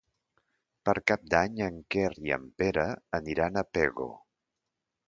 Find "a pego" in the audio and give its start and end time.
3.65-4.11